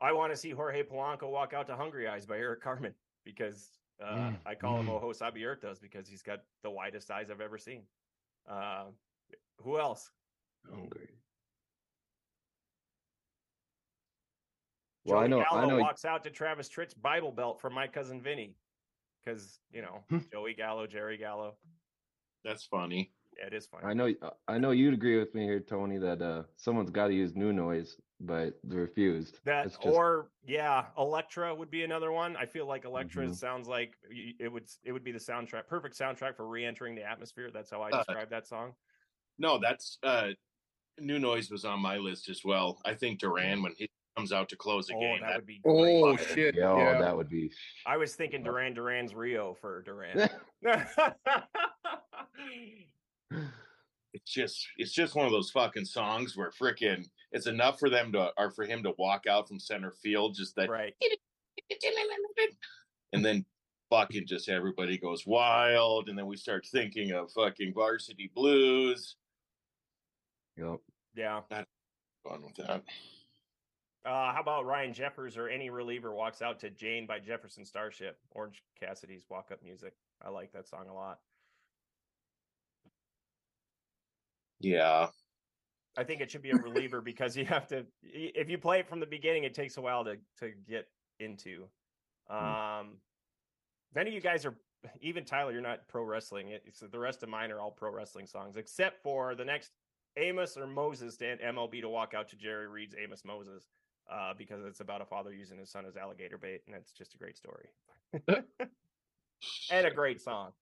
[0.01, 3.71] I want to see Jorge Polanco walk out to Hungry Eyes by Eric Carmen because
[4.01, 5.03] uh, Mm, I call him mm.
[5.03, 7.83] Ojos Abiertos because he's got the widest eyes I've ever seen.
[8.49, 8.85] Uh,
[9.59, 10.11] who else?
[10.71, 11.09] Hungry.
[15.05, 15.79] Well, I Joey know, I Gallo know.
[15.79, 18.55] walks out to Travis Tritt's Bible Belt from my cousin Vinny
[19.25, 20.19] because you know Hmm.
[20.33, 21.57] Joey Gallo, Jerry Gallo.
[22.45, 23.13] That's funny.
[23.39, 23.85] Yeah, it is funny.
[23.87, 24.13] I know,
[24.49, 27.53] I know you'd agree with me here, Tony, that uh, someone's got to use new
[27.53, 29.39] noise, but they refused.
[29.45, 32.37] That It's just- or yeah, Electra would be another one.
[32.37, 33.35] I feel like Electra Mhm.
[33.35, 37.51] sounds like it would it would be the soundtrack, perfect soundtrack for re-entering the atmosphere.
[37.51, 38.75] That's how I Uh, describe that song.
[39.39, 40.31] No, that's uh
[40.99, 42.81] New Noise was on my list as well.
[42.85, 45.21] I think Duran when he comes out to close the Oh, game.
[45.21, 46.29] that That, would be Oh great.
[46.29, 46.55] shit!
[46.57, 47.01] Yeah, oh, yeah.
[47.01, 47.51] that would be.
[47.87, 50.29] I was thinking Duran Duran's Rio for Duran.
[54.13, 58.13] it's just it's just one of those fucking songs where frickin' it's enough for them
[58.13, 60.95] to or for him to walk out from center field just that right.
[63.13, 63.45] and then
[63.89, 69.17] fucking just everybody goes wild and then we start thinking of fucking varsity blues.
[70.57, 70.81] Yep.
[71.15, 71.41] Yeah.
[71.49, 72.83] Fun with that.
[74.05, 78.19] Uh, how about Ryan Jeffers or any reliever walks out to Jane by Jefferson Starship?
[78.31, 79.93] Orange Cassidy's walk up music.
[80.23, 81.19] I like that song a lot.
[84.61, 85.09] Yeah.
[85.99, 88.89] I think it should be a reliever because you have to if you play it
[88.89, 90.87] from the beginning, it takes a while to to get
[91.19, 91.65] into.
[92.29, 93.01] Um
[93.95, 94.57] none of you guys are
[95.03, 96.49] even Tyler, you're not pro wrestling.
[96.49, 99.73] It- It's the rest of mine are all pro wrestling songs, except for the next
[100.17, 103.69] Amos or Moses to MLB to walk out to Jerry Reed's Amos Moses,
[104.11, 107.15] uh, because it's about a father using his son as alligator bait, and it's just
[107.15, 107.69] a great story.
[109.71, 110.53] and a great song.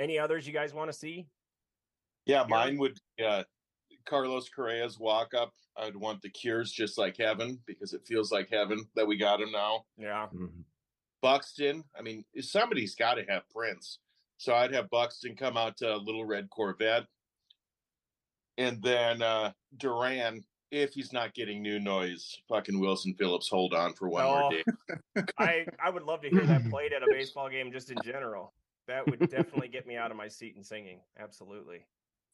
[0.00, 1.26] Any others you guys want to see?
[2.24, 3.44] Yeah, mine would be uh,
[4.06, 5.52] Carlos Correa's walk up.
[5.76, 9.40] I'd want the Cure's just like heaven because it feels like heaven that we got
[9.40, 9.84] him now.
[9.96, 10.28] Yeah.
[10.32, 10.64] Mhm.
[11.20, 13.98] Buxton, I mean, somebody's got to have Prince.
[14.36, 17.06] So I'd have Buxton come out to Little Red Corvette.
[18.56, 23.94] And then uh Duran, if he's not getting new noise, fucking Wilson Phillips, hold on
[23.94, 24.40] for one Oh.
[24.40, 24.64] more day.
[25.38, 28.52] I I would love to hear that played at a baseball game just in general.
[28.86, 31.00] That would definitely get me out of my seat and singing.
[31.18, 31.84] Absolutely.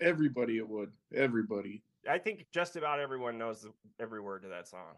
[0.01, 0.93] Everybody it would.
[1.15, 1.83] Everybody.
[2.09, 3.67] I think just about everyone knows
[4.01, 4.95] every word to that song.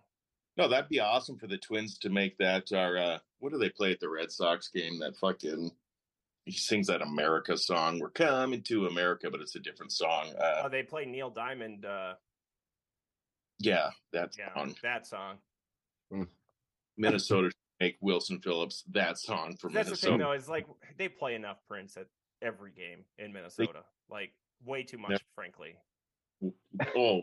[0.56, 3.68] No, that'd be awesome for the Twins to make that our uh what do they
[3.70, 4.98] play at the Red Sox game?
[5.00, 5.70] That fucking
[6.46, 7.98] he sings that America song.
[8.00, 10.32] We're coming to America, but it's a different song.
[10.38, 11.84] Uh Oh, they play Neil Diamond.
[11.84, 12.14] Uh,
[13.58, 14.74] yeah, that yeah, song.
[14.82, 15.36] that song.
[16.10, 16.22] Hmm.
[16.96, 19.90] Minnesota make Wilson Phillips that song for Minnesota.
[19.90, 20.32] That's the thing, though.
[20.32, 20.66] Is like
[20.98, 22.06] they play enough Prince at
[22.42, 23.80] every game in Minnesota.
[24.10, 24.32] Like
[24.64, 25.76] way too much, frankly.
[26.96, 27.22] Oh,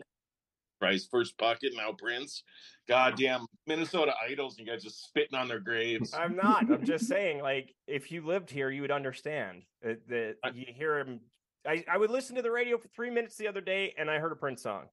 [0.80, 2.42] Christ, first Puckett, now Prince.
[2.88, 6.12] Goddamn Minnesota idols, you guys just spitting on their graves.
[6.14, 6.70] I'm not.
[6.70, 7.40] I'm just saying.
[7.40, 11.20] Like if you lived here, you would understand uh, that, that you hear him.
[11.66, 14.18] I, I would listen to the radio for three minutes the other day, and I
[14.18, 14.84] heard a Prince song.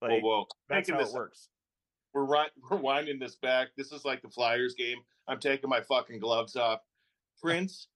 [0.00, 0.44] Whoa, Like whoa.
[0.68, 1.48] that's Taking how this, it works.
[2.14, 3.68] We're, ri- we're winding this back.
[3.76, 4.98] This is like the Flyers game.
[5.28, 6.80] I'm taking my fucking gloves off.
[7.42, 7.88] Prince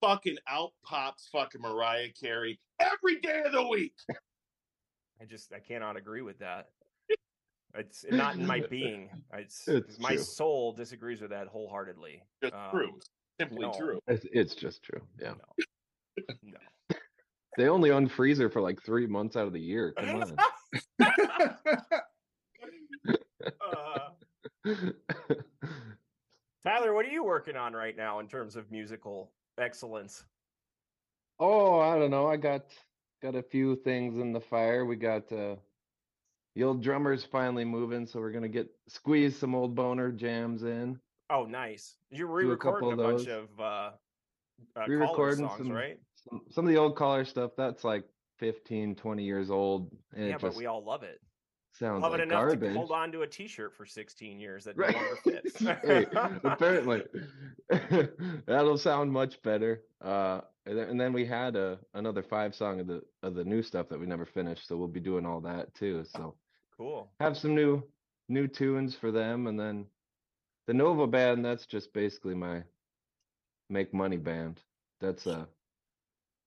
[0.00, 3.94] fucking out pops fucking Mariah Carey every day of the week.
[5.20, 6.68] I just I cannot agree with that.
[7.74, 9.10] It's not in my being.
[9.34, 10.18] It's, It's my true.
[10.22, 12.22] soul disagrees with that wholeheartedly.
[12.42, 12.98] Just Um, true.
[13.40, 13.72] Simply no.
[13.78, 14.00] true.
[14.08, 15.00] It's, it's just true.
[15.20, 15.34] Yeah.
[16.42, 16.58] No.
[17.56, 19.92] They only unfreeze her for like three months out of the year.
[19.98, 20.36] Come on.
[21.00, 21.08] Uh,
[26.64, 30.24] Tyler, what are you working on right now in terms of musical excellence?
[31.40, 32.26] oh, I don't know.
[32.26, 32.64] I got
[33.22, 34.84] got a few things in the fire.
[34.84, 35.56] We got uh
[36.54, 40.98] the old drummer's finally moving, so we're gonna get squeeze some old boner jams in.
[41.30, 41.96] Oh, nice.
[42.10, 43.28] You're a re-recording a, of bunch those.
[43.28, 43.90] of uh,
[44.76, 45.98] uh Re-recording songs, some- right?
[46.28, 48.04] Some, some of the old collar stuff that's like
[48.38, 51.20] 15, 20 years old, and Yeah, but we all love it.
[51.72, 52.60] sounds Love like it enough garbage.
[52.60, 54.92] to hold on to a T-shirt for 16 years that Right.
[54.94, 55.58] no longer fits.
[55.58, 56.06] hey,
[56.44, 57.02] apparently
[58.46, 59.84] that'll sound much better.
[60.00, 63.88] Uh, and then, we had a another five song of the of the new stuff
[63.88, 66.04] that we never finished, so we'll be doing all that too.
[66.04, 66.36] So
[66.76, 67.10] cool.
[67.20, 67.82] have some new
[68.28, 69.86] new tunes for them, and then
[70.66, 71.42] the Nova band.
[71.42, 72.62] That's just basically my
[73.70, 74.60] make money band.
[75.00, 75.46] That's uh,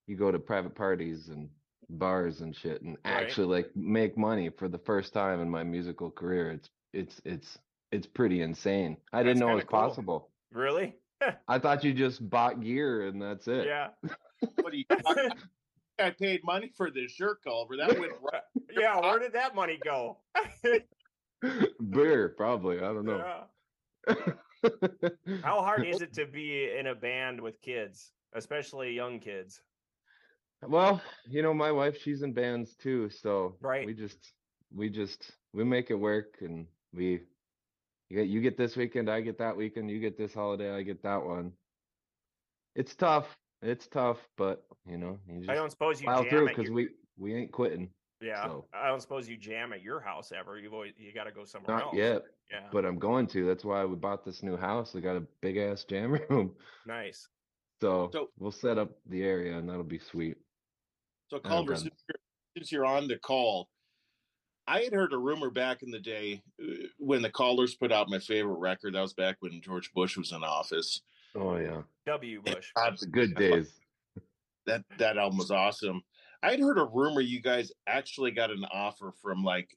[0.05, 1.49] you go to private parties and
[1.91, 3.23] bars and shit, and Right.
[3.23, 6.51] actually like make money for the first time in my musical career.
[6.51, 7.59] It's it's it's
[7.91, 8.97] it's pretty insane.
[9.13, 9.79] I That's didn't know it was cool.
[9.79, 10.29] possible.
[10.51, 10.95] Really?
[11.47, 13.65] I thought you just bought gear and that's it.
[13.67, 13.89] yeah.
[14.55, 14.85] What do you?
[15.05, 15.29] I,
[15.99, 17.77] I paid money for this shirt, Culver.
[17.77, 18.41] That went right.
[18.75, 18.99] Yeah.
[18.99, 20.17] Where did that money go?
[21.89, 22.77] Beer, probably.
[22.77, 23.23] I don't know.
[24.07, 24.15] Yeah.
[25.43, 29.61] How hard is it to be in a band with kids, especially young kids?
[30.67, 33.85] Well, you know, my wife, she's in bands too, so Right.
[33.85, 34.33] we just
[34.73, 37.21] we just we make it work and we
[38.09, 40.83] you get you get this weekend, I get that weekend, you get this holiday, I
[40.83, 41.53] get that one.
[42.75, 43.27] It's tough.
[43.61, 46.55] It's tough, but you know, you just I don't suppose you plow jam through at
[46.55, 47.89] because your- we we ain't quitting.
[48.21, 48.65] Yeah, so.
[48.71, 50.59] I don't suppose you jam at your house ever.
[50.59, 51.95] You've always you got to go somewhere Not else.
[51.95, 52.21] yet,
[52.51, 53.47] Yeah, but I'm going to.
[53.47, 54.93] That's why we bought this new house.
[54.93, 56.55] We got a big ass jam room.
[56.85, 57.27] nice.
[57.81, 60.37] So, So- we'll set up the area and that'll be sweet.
[61.31, 61.79] So Oh, Culver, God.
[61.81, 62.19] since you're,
[62.57, 63.69] since you're on the call,
[64.67, 68.09] I had heard a rumor back in the day uh, when the Callers put out
[68.09, 68.93] my favorite record.
[68.95, 71.01] That was back when George Bush was in office.
[71.33, 71.83] Oh yeah.
[72.05, 72.71] W Bush.
[72.75, 73.71] That's good days.
[74.65, 76.01] That that album was awesome.
[76.43, 79.69] I had heard a rumor you guys actually got an offer from like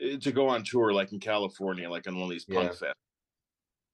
[0.00, 2.88] eh, to go on tour, like in California, like on one of these punk Yeah.
[2.88, 2.92] fests,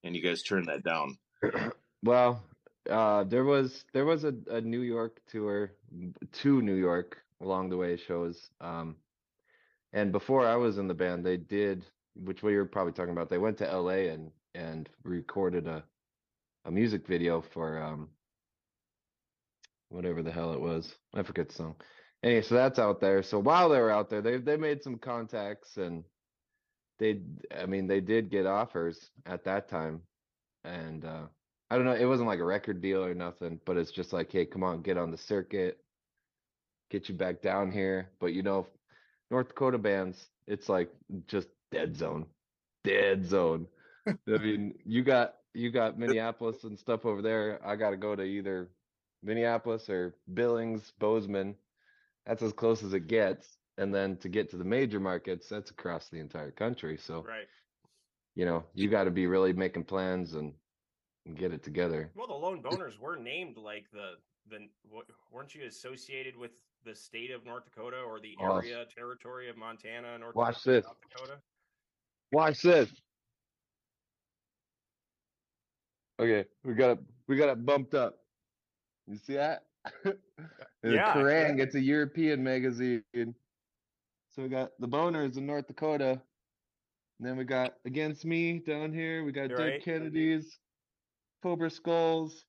[0.05, 1.19] and you guys turned that down.
[2.05, 2.43] Well,
[2.91, 5.73] uh, there was there was a, a New York tour,
[6.33, 8.51] two New York along the way shows.
[8.61, 8.97] Um,
[9.93, 13.29] and before I was in the band, they did, which we were probably talking about.
[13.31, 15.85] They went to LA and and recorded a
[16.65, 18.09] a music video for um
[19.91, 20.95] whatever the hell it was.
[21.15, 21.77] I forget the song.
[22.23, 23.23] Anyway, so that's out there.
[23.23, 26.05] So while they were out there, they they made some contacts and
[26.99, 27.21] they,
[27.57, 30.03] I mean, they did get offers at that time,
[30.65, 31.27] and uh
[31.73, 34.31] I don't know, it wasn't like a record deal or nothing, but it's just like,
[34.31, 35.83] hey, come on, get on the circuit,
[36.91, 38.11] get you back down here.
[38.21, 38.69] But you know,
[39.31, 40.95] North Dakota bands, it's like
[41.27, 42.35] just dead zone,
[42.85, 43.69] dead zone.
[44.29, 47.67] I mean, you got you got Minneapolis and stuff over there.
[47.67, 48.77] I got to go to either
[49.23, 51.59] Minneapolis or Billings, Bozeman.
[52.27, 53.59] That's as close as it gets.
[53.79, 56.99] And then to get to the major markets, that's across the entire country.
[56.99, 57.49] So, Right.
[58.35, 60.62] you know, you got to be really making plans and,
[61.27, 62.11] and get it together.
[62.15, 64.15] Well, the Lone Boners were named like the
[64.51, 64.69] the
[65.31, 66.53] weren't you associated with
[66.85, 70.85] the state of North Dakota or the area territory of Montana, North Watch Dakota, this.
[70.85, 71.39] South Dakota?
[72.33, 72.91] Watch this.
[76.21, 76.99] Okay, we got it.
[77.29, 78.19] We got it bumped up.
[79.07, 79.63] You see that?
[80.83, 81.61] The Yeah, Kerrang!
[81.61, 83.05] It's a European magazine.
[83.15, 86.21] So we got the Boners in North Dakota.
[87.19, 89.23] And then we got Against Me down here.
[89.23, 89.85] We got You're Dead right.
[89.85, 90.59] Kennedys,
[91.43, 92.45] Cobra Skulls,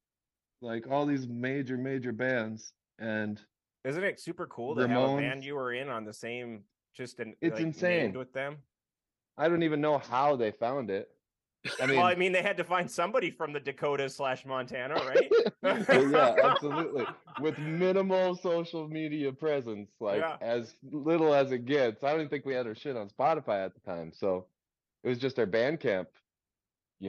[0.62, 2.74] like all these major, major bands.
[3.00, 3.40] And
[3.84, 6.64] Isn't it super cool to have a band you were in on the same
[6.96, 8.14] just an It's like, named insane.
[8.14, 8.58] with them?
[9.38, 11.10] I don't even know how they found it.
[11.82, 14.96] I mean, well, I mean, they had to find somebody from the Dakota slash Montana,
[14.96, 15.32] right?
[15.64, 17.06] yeah, absolutely.
[17.40, 20.36] With minimal social media presence, like Yeah.
[20.42, 22.04] as little as it gets.
[22.04, 24.46] I don't even think we had our shit on Spotify at the time, so
[25.06, 26.08] it was just our Bandcamp.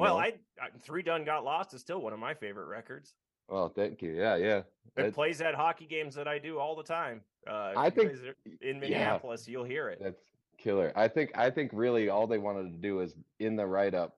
[0.00, 0.20] Well, know?
[0.20, 3.14] I, I Three Done Got Lost is still one of my favorite records.
[3.48, 4.12] well, thank you.
[4.12, 4.62] Yeah, yeah.
[4.96, 7.20] It plays at hockey games that I do all the time.
[7.46, 8.12] Uh, I think-
[8.60, 8.80] in yeah.
[8.80, 9.98] Minneapolis, you'll hear it.
[10.02, 10.20] That's
[10.58, 10.92] killer.
[10.96, 14.16] I think I think really all they wanted to do is in the write up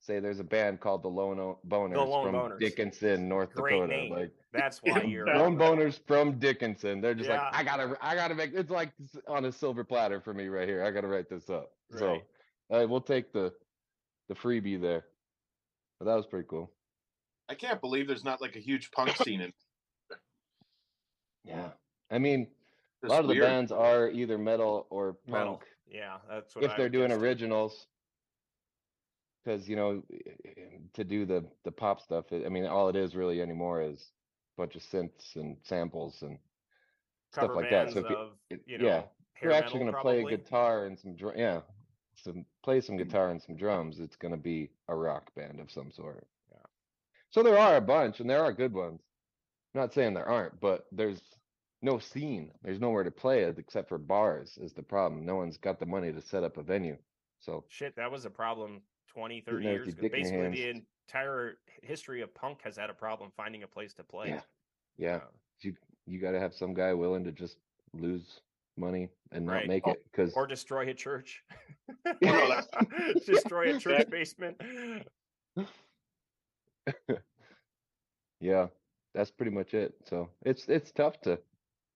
[0.00, 2.58] say there's a band called the Lone O- Boners Lone from Boners.
[2.60, 3.86] Dickinson, North Great Dakota.
[3.96, 4.12] name.
[4.12, 5.26] Like That's why you're.
[5.26, 7.00] Lone Boners from Dickinson.
[7.00, 7.44] They're just Yeah.
[7.44, 8.52] like, I gotta, I gotta make.
[8.54, 8.90] It's like
[9.28, 10.82] on a silver platter for me right here.
[10.84, 11.70] I gotta write this up.
[11.96, 12.08] So,
[12.70, 12.82] Right.
[12.82, 13.52] uh, we'll take the,
[14.28, 15.04] the freebie there.
[16.04, 16.70] But that was pretty cool.
[17.48, 19.52] I can't believe there's not like a huge punk scene in
[21.44, 21.70] Yeah.
[22.10, 22.46] I mean, a
[23.06, 23.44] this lot of the weird.
[23.44, 25.62] bands are either metal or punk Metal.
[25.86, 27.24] Yeah, that's what if I they're doing guess, too.
[27.24, 27.86] originals.
[29.44, 30.02] Because you know,
[30.94, 34.10] to do the the pop stuff, I mean, all it is really anymore is
[34.56, 36.38] a bunch of synths and samples and
[37.32, 37.92] stuff like that.
[37.92, 38.30] So if you, of,
[38.66, 39.02] you know, yeah,
[39.42, 41.34] you're actually going to play a guitar and some drum.
[41.36, 41.60] Yeah,
[42.16, 44.00] some play some guitar and some drums.
[44.00, 46.26] It's going to be a rock band of some sort.
[46.50, 46.58] Yeah.
[47.30, 49.00] So there are a bunch, and there are good ones.
[49.74, 51.20] I'm not saying there aren't, but there's
[51.82, 52.50] no scene.
[52.62, 54.56] There's nowhere to play it except for bars.
[54.60, 55.24] Is the problem?
[55.26, 56.96] No one's got the money to set up a venue.
[57.40, 60.02] So Shit, that was a problem 20, 30 years ago.
[60.02, 63.66] dick in your Basically, the entire history of punk has had a problem finding a
[63.66, 64.28] place to play.
[64.28, 64.40] yeah,
[64.96, 65.20] yeah, Uh,
[65.60, 65.74] you
[66.06, 67.56] you got to have some guy willing to just
[67.92, 68.40] lose
[68.76, 69.68] money and not Right.
[69.68, 71.42] make it because or destroy a church.
[73.26, 74.60] destroy a church basement.
[78.40, 78.66] yeah,
[79.14, 79.94] that's pretty much it.
[80.04, 81.38] So it's it's tough to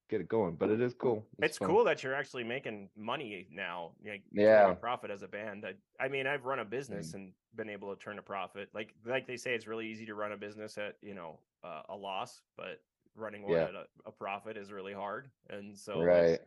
[0.09, 0.55] get it going.
[0.55, 1.25] But it is cool.
[1.43, 1.69] It's, fun.
[1.69, 3.93] cool that you're actually making money now.
[4.07, 4.73] Like, Yeah.
[4.73, 5.67] profit as a band.
[5.67, 8.71] I, I mean, I've run a business and been able to turn a profit.
[8.73, 11.83] Like, like they say, it's really easy to run a business at you know uh,
[11.91, 12.81] a loss, but
[13.17, 13.65] running one Yeah.
[13.65, 15.29] at a, a profit is really hard.
[15.51, 16.39] And so, Right.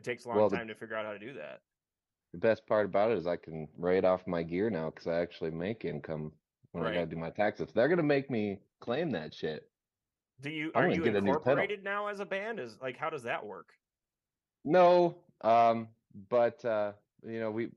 [0.00, 1.60] It takes a long Well, the- time to figure out how to do that.
[2.32, 5.20] The best part about it is I can write off my gear now because I
[5.20, 6.32] actually make income
[6.72, 7.72] when I gotta do my taxes.
[7.74, 9.68] They're gonna make me claim that shit.
[10.40, 11.34] Do you I'm are you get a new pedal.
[11.36, 12.60] incorporated now as a band?
[12.60, 13.74] Is like how does that work?
[14.64, 15.88] No, um,
[16.28, 16.92] but uh,
[17.26, 17.68] you know, we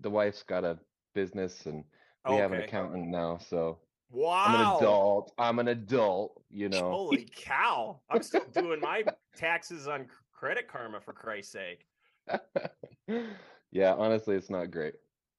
[0.00, 0.78] the wife's got a
[1.14, 1.82] business and
[2.28, 3.78] we have an accountant now, so
[4.10, 4.44] Wow.
[4.46, 5.32] I'm an adult.
[5.38, 6.90] I'm an adult, you know.
[6.90, 7.98] Holy cow!
[8.10, 9.04] I'm still doing my
[9.36, 10.06] taxes on
[10.42, 11.86] Credit Karma for Christ's sake.
[13.70, 14.94] yeah, honestly, it's not great.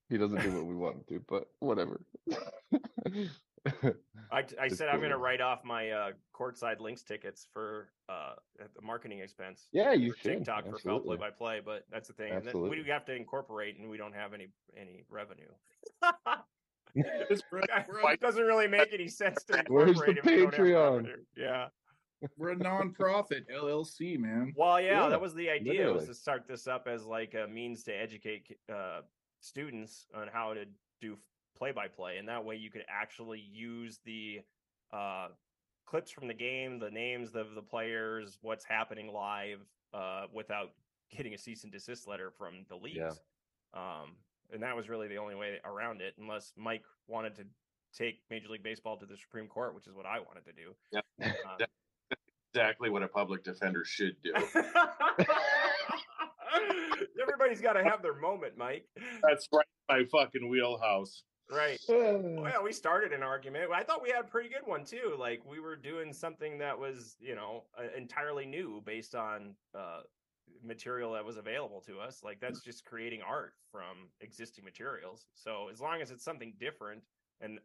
[0.08, 2.00] He doesn't do what we want him to, but whatever.
[2.32, 3.92] I,
[4.32, 8.36] I It's said I'm going to write off my uh, courtside Lynx tickets for uh,
[8.58, 9.68] the marketing expense.
[9.72, 10.38] Yeah, you for should.
[10.38, 12.32] TikTok for foul play by play, but that's the thing.
[12.32, 15.50] And then we have to incorporate, and we don't have any any revenue.
[16.94, 19.96] It's- we're, we're, a, it doesn't really make any sense to incorporate.
[19.96, 21.16] Where's the incorporate if we don't have Patreon?
[21.36, 21.66] Yeah.
[22.36, 24.52] We're a nonprofit LLC, man.
[24.56, 27.46] Well, yeah, Yeah, that was the idea was to start this up as like a
[27.48, 29.00] means to educate uh,
[29.40, 30.64] students on how to
[31.00, 31.16] do
[31.56, 34.40] play by play, and that way you could actually use the
[34.92, 35.28] uh,
[35.86, 39.60] clips from the game, the names of the players, what's happening live,
[39.92, 40.72] uh, without
[41.10, 43.20] getting a cease and desist letter from the leagues.
[43.74, 44.16] Um,
[44.52, 47.44] and that was really the only way around it, unless Mike wanted to
[47.96, 50.74] take Major League Baseball to the Supreme Court, which is what I wanted to do.
[50.92, 51.00] Yeah.
[51.44, 51.58] Um,
[52.54, 54.32] Exactly what a public defender should do.
[57.20, 58.86] Everybody's got to have their moment, Mike.
[59.28, 61.24] That's right, my fucking wheelhouse.
[61.50, 61.80] Right.
[61.88, 63.70] Well, we started an argument.
[63.74, 65.16] I thought we had a pretty good one too.
[65.18, 70.02] Like we were doing something that was, you know, uh, entirely new based on uh,
[70.62, 72.20] material that was available to us.
[72.22, 75.26] Like that's just creating art from existing materials.
[75.34, 77.02] So as long as it's something different
[77.40, 77.58] and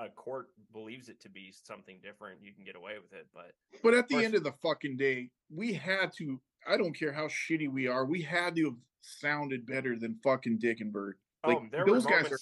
[0.00, 3.26] a court believes it to be something different, you can get away with it.
[3.34, 6.40] But But at the course- end of the fucking day, we had to.
[6.66, 8.04] I don't care how shitty we are.
[8.04, 11.18] We had to have sounded better than fucking Dick and Bert.
[11.46, 12.38] Like, oh, there those guys are-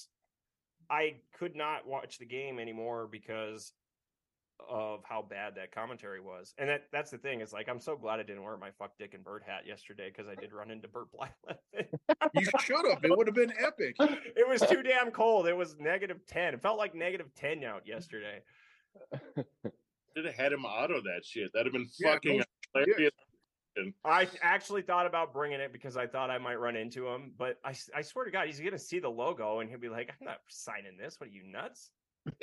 [0.91, 3.73] I could not watch the game anymore because
[4.69, 6.55] of how bad that commentary was.
[6.59, 7.41] And that that's the thing.
[7.41, 10.11] Is like I'm so glad I didn't wear my fuck Dick and Bert hat yesterday
[10.15, 11.57] because I did run into Bert Blyleven.
[12.35, 13.05] You should have.
[13.05, 13.97] It would have been epic.
[14.01, 15.47] it was too damn cold.
[15.47, 16.55] It was negative ten.
[16.55, 18.41] It felt like negative ten out yesterday.
[20.17, 21.51] Should have had him auto that shit.
[21.53, 22.45] That'd have been Yeah, fucking no
[22.75, 23.13] hilarious.
[24.05, 27.59] I actually thought about bringing it because I thought I might run into him, but
[27.65, 30.27] I, I swear to God, he's gonna see the logo and he'll be like, "I'm
[30.27, 31.21] not signing this.
[31.21, 31.91] What are you nuts?"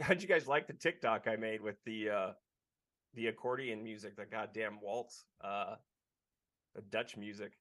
[0.00, 2.30] How'd you guys like the TikTok I made with the uh
[3.14, 5.76] the accordion music, the goddamn waltz, uh
[6.74, 7.52] the Dutch music?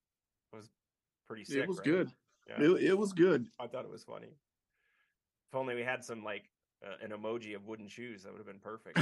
[0.51, 0.69] It was
[1.27, 1.63] pretty sick.
[1.63, 1.85] it was right?
[1.85, 2.11] good.
[2.47, 2.65] Yeah.
[2.65, 3.47] It, it was good.
[3.59, 4.27] I thought it was funny.
[4.27, 6.49] If only we had some like
[6.85, 8.99] uh, an emoji of wooden shoes, that would have been perfect.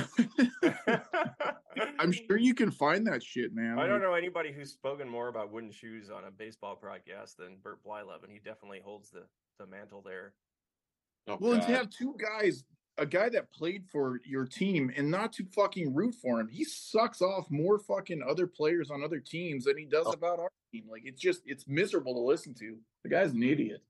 [1.99, 3.79] I'm sure you can find that shit, man.
[3.79, 7.57] I don't know anybody who's spoken more about wooden shoes on a baseball broadcast than
[7.63, 8.29] Bert Blyleven.
[8.29, 9.23] He definitely holds the
[9.59, 10.33] the mantle there.
[11.27, 12.63] Oh, Well, and to have two guys,
[13.01, 16.63] a guy that played for your team and not to fucking root for him, he
[16.63, 20.11] sucks off more fucking other players on other teams than he does Oh.
[20.11, 20.85] about our team.
[20.87, 22.77] Like it's just it's miserable to listen to.
[23.03, 23.81] The guy's an idiot.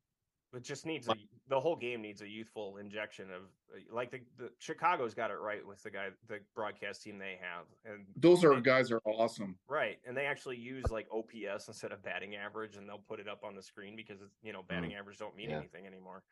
[0.54, 1.14] It just needs a
[1.50, 3.44] the whole game needs a youthful injection of
[3.76, 7.38] uh, like the, the Chicago's got it right with the guy the broadcast team they
[7.42, 9.58] have and Those are they- guys are awesome.
[9.68, 13.28] right and they actually use like OPS instead of batting average and they'll put it
[13.28, 15.58] up on the screen because it's, you know batting average don't mean yeah.
[15.58, 16.24] anything anymore.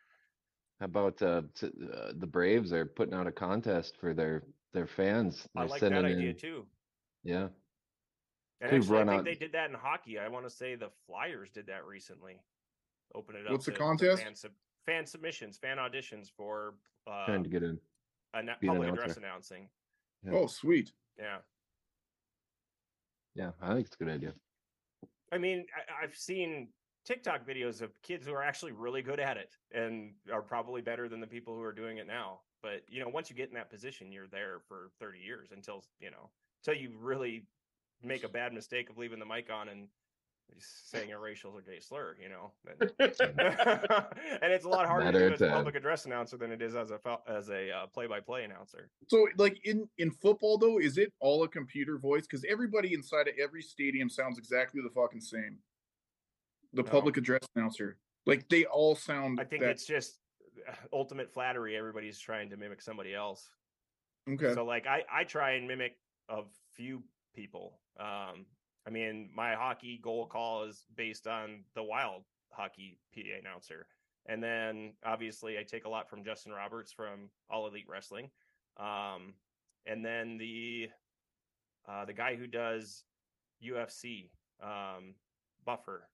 [0.79, 4.87] How about uh, t- uh, the Braves are putting out a contest for their their
[4.87, 5.45] fans?
[5.55, 6.65] I They're like that sending idea in- too.
[7.23, 7.47] Yeah,
[8.61, 10.19] And Could actually, I think out- they did that in hockey.
[10.19, 12.41] I want to say the Flyers did that recently.
[13.13, 13.51] Open it up.
[13.51, 14.23] What's the to- to contest?
[14.23, 14.51] Fan, sub-
[14.85, 16.75] fan submissions, fan auditions for
[17.07, 17.77] uh, trying to get in.
[18.33, 19.67] a na- be an public address announcing.
[20.23, 20.31] Yeah.
[20.33, 20.93] Oh, sweet.
[21.17, 21.39] Yeah.
[23.35, 24.33] Yeah, I think it's a good idea.
[25.31, 26.69] I mean, I, I've seen
[27.09, 31.09] TikTok videos of kids who are actually really good at it and are probably better
[31.09, 32.41] than the people who are doing it now.
[32.61, 35.83] But you know, once you get in that position, you're there for 30 years until
[35.99, 36.29] you know,
[36.63, 37.47] until you really
[38.03, 39.87] make a bad mistake of leaving the mic on and
[40.59, 42.15] saying a racial or gay slur.
[42.21, 42.51] You know,
[42.99, 46.61] and it's a lot harder Matter to do as a public address announcer than it
[46.61, 48.91] is as a as a uh, play-by-play announcer.
[49.07, 52.27] So, like in in football, though, is it all a computer voice?
[52.29, 55.57] Because everybody inside of every stadium sounds exactly the fucking same.
[56.73, 56.89] The No.
[56.89, 59.39] public address announcer, like they all sound.
[59.39, 60.19] I think that, it's just
[60.67, 61.75] uh, ultimate flattery.
[61.75, 63.49] Everybody's trying to mimic somebody else.
[64.29, 64.53] okay.
[64.53, 65.97] So like I I try and mimic
[66.29, 66.43] a
[66.73, 67.03] few
[67.33, 67.79] people.
[67.99, 68.45] Um,
[68.85, 73.87] I mean, my hockey goal call is based on the Wild hockey PA announcer,
[74.27, 78.29] and then obviously I take a lot from Justin Roberts from All Elite Wrestling,
[78.77, 79.33] um,
[79.87, 80.89] and then the
[81.87, 83.03] uh, the guy who does
[83.63, 84.29] UFC
[84.61, 85.15] um,
[85.65, 86.07] Buffer,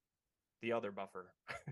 [0.61, 1.31] the other Buffer.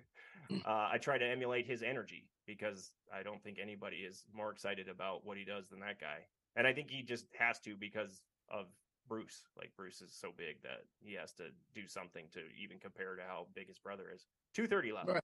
[0.65, 4.87] uh, I try to emulate his energy because I don't think anybody is more excited
[4.89, 6.25] about what he does than that guy.
[6.55, 8.21] And I think he just has to because
[8.51, 8.67] of
[9.07, 9.43] Bruce.
[9.57, 13.23] Like Bruce is so big that he has to do something to even compare to
[13.23, 14.25] how big his brother is.
[14.55, 15.09] 230 left.
[15.09, 15.23] Right.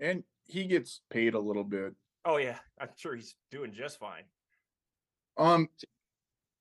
[0.00, 1.94] And he gets paid a little bit.
[2.24, 4.24] Oh yeah, I'm sure he's doing just fine.
[5.36, 5.68] Um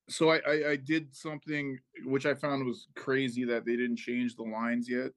[0.10, 4.36] so I, I, I did something which I found was crazy that they didn't change
[4.36, 5.12] the lines yet.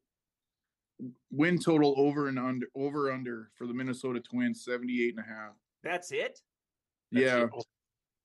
[1.30, 5.52] Win total over and under over under for the Minnesota Twins 78 and a half.
[5.82, 6.40] That's it?
[7.12, 7.44] That's yeah.
[7.44, 7.50] it.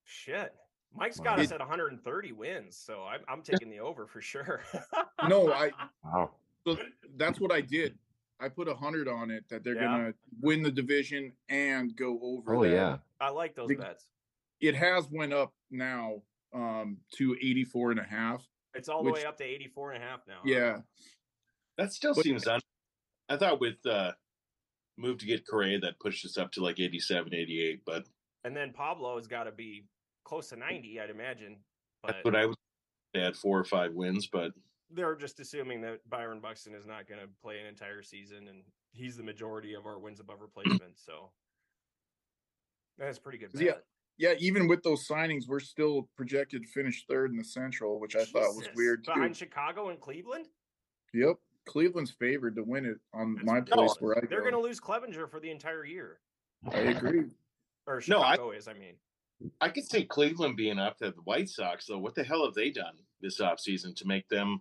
[0.04, 0.54] Shit.
[0.94, 1.24] Mike's Wow.
[1.24, 4.62] got us at 130 wins, so I'm, I'm taking the over for sure.
[5.28, 5.70] No, I
[6.04, 6.32] Wow.
[6.66, 6.76] so
[7.16, 7.98] that's what I did.
[8.38, 9.84] I put a hundred on it that they're Yeah.
[9.84, 12.54] gonna win the division and go over.
[12.54, 12.70] Oh that.
[12.70, 12.96] yeah.
[13.20, 14.06] I like those The- bets.
[14.60, 16.22] It has went up now
[16.52, 18.46] um to 84 and a half.
[18.74, 20.40] It's all the way up to 84 and a half now.
[20.44, 20.80] huh?
[21.78, 21.84] Yeah.
[21.84, 22.60] That still But- seems un.
[23.28, 24.12] I thought with uh
[24.98, 28.06] move to get Correa that pushed us up to like 87, 88, but
[28.44, 29.86] And then Pablo has got to be
[30.24, 31.56] close to 90, I'd imagine.
[32.02, 32.56] But that's what I was.
[33.12, 34.52] They had four or five wins, but
[34.90, 38.62] they're just assuming that Byron Buxton is not going to play an entire season, and
[38.92, 40.98] he's the majority of our wins above replacement.
[40.98, 41.30] so
[42.98, 43.52] that's pretty good.
[43.52, 43.62] Bet.
[43.62, 43.72] Yeah.
[44.18, 48.16] Yeah, even with those signings, we're still projected to finish third in the Central, which
[48.16, 48.72] I thought was Jesus.
[48.74, 49.12] weird too.
[49.12, 50.46] Behind Chicago and Cleveland,
[51.12, 51.36] Yep.
[51.66, 53.92] Cleveland's favored to win it on That's my ridiculous.
[53.94, 54.50] place where I they're go.
[54.50, 56.20] going to lose Clevinger for the entire year.
[56.72, 57.24] I agree.
[57.88, 58.94] Or No, I- Chicago is, I mean.
[59.60, 61.86] I could see Cleveland being up to the White Sox.
[61.86, 64.60] Though, what the hell have they done this offseason to make them?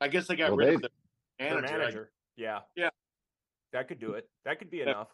[0.00, 0.92] I guess they got Well, rid of they- the
[1.40, 1.78] Their manager.
[1.78, 2.12] manager.
[2.36, 2.60] Yeah.
[2.76, 2.90] Yeah.
[3.72, 4.28] That could do it.
[4.44, 4.82] That could be Yeah.
[4.90, 5.08] enough.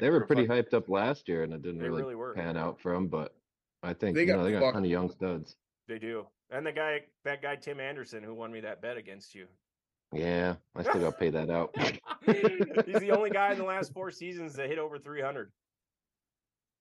[0.00, 2.92] They were pretty hyped up last year, and it didn't really, really pan out for
[2.92, 3.06] them.
[3.06, 3.36] But
[3.84, 5.54] I think They you got know, they got a ton of young studs.
[5.86, 6.26] They do.
[6.50, 9.46] And the guy, that guy Tim Anderson, who won me that bet against you.
[10.12, 11.74] Yeah, I still got to pay that out.
[12.86, 15.50] He's the only guy in the last four seasons that hit over 300.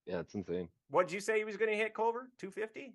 [0.06, 0.68] yeah, it's insane.
[0.90, 2.30] What'd you say he was going to hit, Culver?
[2.38, 2.94] 250?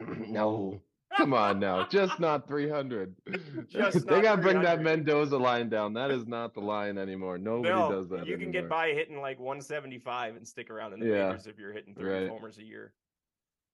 [0.32, 0.80] no,
[1.16, 3.14] come on now, just not 300.
[3.68, 5.92] Just they got to bring that Mendoza line down.
[5.94, 7.38] That is not the line anymore.
[7.38, 8.26] Nobody no, does that.
[8.26, 8.52] you can anymore.
[8.62, 11.94] get by hitting like 175 and stick around in the Yeah, majors if you're hitting
[11.94, 12.28] 30 right.
[12.28, 12.92] homers a year.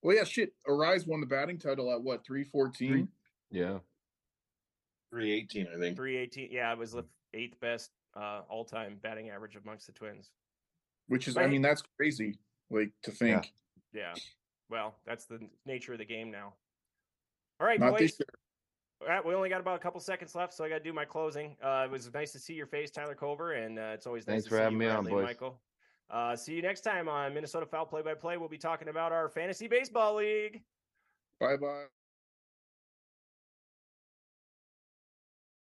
[0.01, 0.53] Well, yeah, shit.
[0.67, 3.07] Arraez won the batting title at what, 314?
[3.51, 3.77] Yeah,
[5.15, 5.95] 318, I think.
[5.95, 6.49] 318.
[6.51, 10.31] Yeah, it was the eighth best uh, all time batting average amongst the Twins.
[11.07, 12.37] Which is, I mean, that's crazy.
[12.69, 13.51] Like to think.
[13.93, 14.13] Yeah.
[14.69, 16.53] Well, that's the nature of the game now.
[17.59, 17.99] All right, Not boys.
[17.99, 18.27] this year.
[19.01, 20.93] All right, we only got about a couple seconds left, so I got to do
[20.93, 21.55] my closing.
[21.63, 24.33] Uh, it was nice to see your face, Tyler Culver, and uh, it's always nice
[24.33, 25.25] Thanks to for see having you, me on, Bradley and boys.
[25.27, 25.61] Michael.
[26.09, 28.37] Uh, see you next time on Minnesota Foul Play by Play.
[28.37, 30.61] We'll be talking about our fantasy baseball league.
[31.39, 31.85] Bye bye.